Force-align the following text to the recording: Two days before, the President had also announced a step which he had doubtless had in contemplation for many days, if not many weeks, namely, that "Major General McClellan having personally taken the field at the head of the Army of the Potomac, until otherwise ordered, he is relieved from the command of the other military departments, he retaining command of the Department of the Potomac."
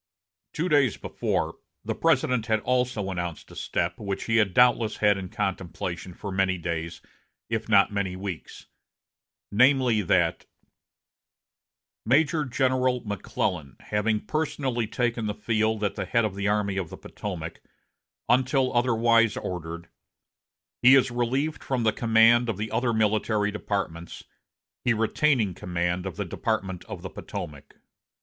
Two 0.53 0.67
days 0.67 0.97
before, 0.97 1.59
the 1.85 1.93
President 1.93 2.47
had 2.47 2.59
also 2.61 3.11
announced 3.11 3.51
a 3.51 3.55
step 3.55 3.99
which 3.99 4.23
he 4.23 4.37
had 4.37 4.51
doubtless 4.51 4.97
had 4.97 5.15
in 5.15 5.29
contemplation 5.29 6.15
for 6.15 6.31
many 6.31 6.57
days, 6.57 7.01
if 7.51 7.69
not 7.69 7.91
many 7.93 8.15
weeks, 8.15 8.65
namely, 9.51 10.01
that 10.01 10.47
"Major 12.03 12.45
General 12.45 13.03
McClellan 13.05 13.75
having 13.79 14.21
personally 14.25 14.87
taken 14.87 15.27
the 15.27 15.35
field 15.35 15.83
at 15.83 15.93
the 15.93 16.05
head 16.05 16.25
of 16.25 16.33
the 16.33 16.47
Army 16.47 16.77
of 16.77 16.89
the 16.89 16.97
Potomac, 16.97 17.61
until 18.27 18.75
otherwise 18.75 19.37
ordered, 19.37 19.87
he 20.81 20.95
is 20.95 21.11
relieved 21.11 21.63
from 21.63 21.83
the 21.83 21.93
command 21.93 22.49
of 22.49 22.57
the 22.57 22.71
other 22.71 22.91
military 22.91 23.51
departments, 23.51 24.23
he 24.83 24.95
retaining 24.95 25.53
command 25.53 26.07
of 26.07 26.15
the 26.15 26.25
Department 26.25 26.83
of 26.85 27.03
the 27.03 27.09
Potomac." 27.11 27.75